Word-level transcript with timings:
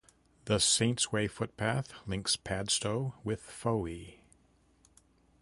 The 0.45 0.57
Saints' 0.57 1.11
Way 1.11 1.27
footpath 1.27 1.93
links 2.07 2.35
Padstow 2.35 3.13
with 3.23 3.43
Fowey. 3.43 4.21